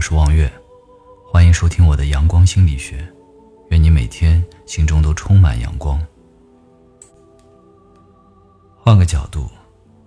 [0.00, 0.50] 我是望月，
[1.30, 3.06] 欢迎收听我的阳光心理学。
[3.68, 6.00] 愿你每天心中都充满阳光。
[8.78, 9.50] 换个角度，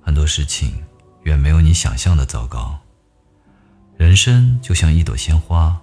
[0.00, 0.82] 很多事情
[1.24, 2.74] 远没有你想象的糟糕。
[3.98, 5.78] 人生就像一朵鲜花，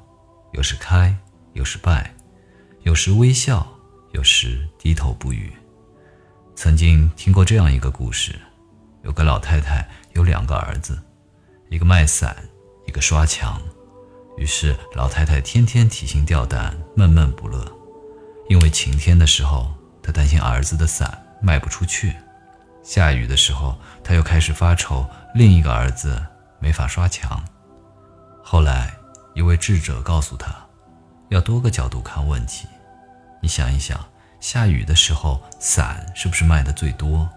[0.54, 1.16] 有时开，
[1.54, 2.12] 有时败，
[2.82, 3.68] 有时微笑，
[4.14, 5.54] 有时低头不语。
[6.56, 8.34] 曾经听过这样一个故事：
[9.04, 11.00] 有个老太太有两个儿子，
[11.70, 12.36] 一个卖伞，
[12.88, 13.62] 一个刷墙。
[14.40, 17.70] 于是老太太天天提心吊胆，闷闷不乐。
[18.48, 19.72] 因为晴天的时候，
[20.02, 22.14] 她担心儿子的伞卖不出去；
[22.82, 26.26] 下雨的时候，她又开始发愁另一个儿子
[26.58, 27.44] 没法刷墙。
[28.42, 28.96] 后来，
[29.36, 30.56] 一位智者告诉她，
[31.28, 32.66] 要多个角度看问题。
[33.42, 34.00] 你想一想。
[34.40, 37.30] 下雨的时候，伞是不是卖的最多？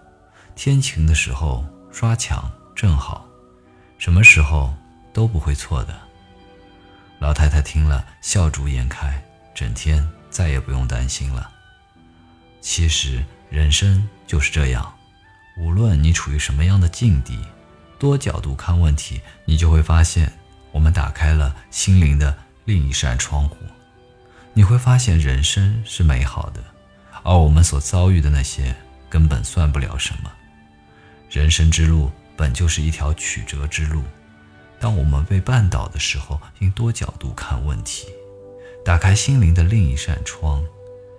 [0.54, 3.26] 天晴的时候，刷墙正好，
[3.98, 4.72] 什么时候
[5.12, 5.92] 都不会错的。
[7.22, 9.22] 老太太听了，笑逐颜开，
[9.54, 11.48] 整天再也不用担心了。
[12.60, 14.92] 其实人生就是这样，
[15.56, 17.38] 无论你处于什么样的境地，
[17.96, 20.32] 多角度看问题，你就会发现，
[20.72, 23.56] 我们打开了心灵的另一扇窗户。
[24.52, 26.60] 你会发现，人生是美好的。
[27.22, 28.74] 而我们所遭遇的那些
[29.08, 30.32] 根本算不了什么。
[31.30, 34.02] 人生之路本就是一条曲折之路，
[34.82, 38.08] 当我们被绊倒的时候，应多角度看问题，
[38.84, 40.60] 打开心灵的另一扇窗，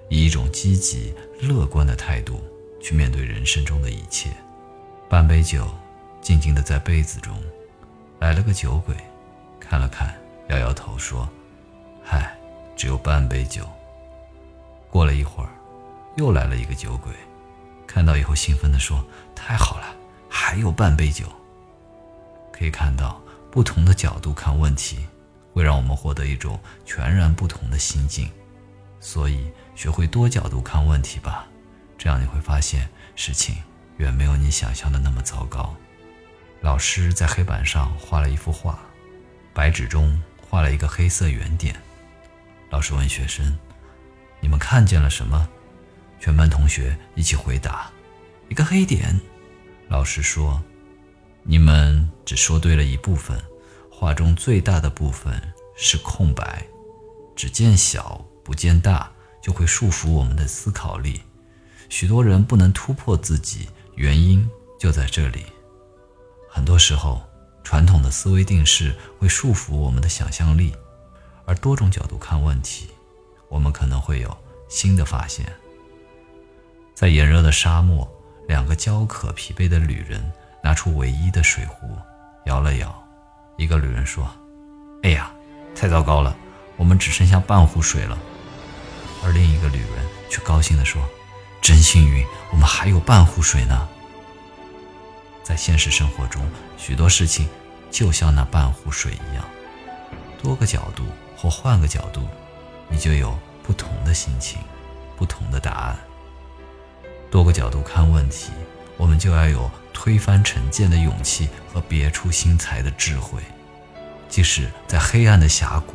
[0.09, 2.43] 以一种积极乐观的态度
[2.81, 4.29] 去面对人生中的一切。
[5.09, 5.65] 半杯酒，
[6.21, 7.41] 静静地在杯子中，
[8.19, 8.93] 来了个酒鬼，
[9.61, 10.13] 看了看，
[10.49, 11.25] 摇摇头说
[12.03, 12.35] ：“嗨，
[12.75, 13.65] 只有半杯酒。”
[14.91, 15.49] 过了一会儿。
[16.17, 17.11] 又来了一个酒鬼，
[17.87, 19.03] 看到以后兴奋地说
[19.33, 19.95] ：“太好了，
[20.29, 21.25] 还有半杯酒。”
[22.53, 23.19] 可以看到，
[23.53, 25.05] 不同的角度看问题，
[25.53, 28.27] 会让我们获得一种全然不同的心境。
[28.99, 31.45] 所以，学会多角度看问题吧，
[31.95, 33.55] 这样你会发现事情
[33.97, 35.71] 远没有你想象的那么糟糕。
[36.61, 38.79] 老师在黑板上画了一幅画，
[39.53, 41.75] 白纸中画了一个黑色圆点。
[42.71, 43.55] 老师问学生
[44.41, 45.47] ：“你们看见了什么？”
[46.19, 47.91] 全班同学一起回答
[48.49, 49.15] ：“一个黑点。”
[49.89, 50.59] 老师说
[51.43, 53.37] ：“你们只说对了一部分，
[53.89, 55.41] 画中最大的部分
[55.75, 56.65] 是空白。
[57.35, 59.11] 只见小不见大，
[59.41, 61.21] 就会束缚我们的思考力。
[61.89, 64.49] 许多人不能突破自己，原因
[64.79, 65.45] 就在这里。
[66.49, 67.21] 很多时候，
[67.63, 70.73] 传统的思维定式会束缚我们的想象力，
[71.45, 72.87] 而多种角度看问题，
[73.49, 74.37] 我们可能会有
[74.69, 75.45] 新的发现。”
[76.95, 78.07] 在炎热的沙漠，
[78.47, 80.31] 两个焦渴疲惫的旅人
[80.63, 81.97] 拿出唯一的水壶，
[82.45, 83.03] 摇了摇。
[83.57, 84.27] 一个旅人说
[85.03, 85.29] ：“哎呀，
[85.75, 86.33] 太糟糕了，
[86.77, 88.17] 我们只剩下半壶水了。”
[89.23, 91.03] 而另一个旅人却高兴地说
[91.61, 93.87] ：“真幸运，我们还有半壶水呢。”
[95.43, 96.41] 在现实生活中，
[96.77, 97.49] 许多事情
[97.91, 99.43] 就像那半壶水一样，
[100.41, 101.03] 多个角度
[101.35, 102.21] 或换个角度，
[102.87, 104.61] 你就有不同的心情，
[105.17, 105.99] 不同的答案。
[107.29, 108.51] 多个角度看问题，
[108.95, 113.41] 我们就要有推翻成见的勇气和别出心裁的智慧。
[114.27, 115.93] 即使在黑暗的峡谷，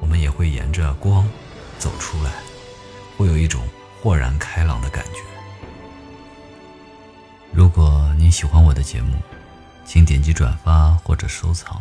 [0.00, 1.28] 我们也会沿着光
[1.78, 2.32] 走出来，
[3.16, 3.62] 会有一种
[4.00, 5.20] 豁然开朗的感觉。
[7.52, 9.16] 如果你喜欢我的节目，
[9.84, 11.80] 请点击转发或者收藏，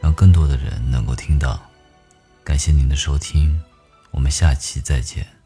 [0.00, 1.60] 让更多的人能够听到。
[2.44, 3.60] 感谢您的收听，
[4.10, 5.37] 我们下期再见。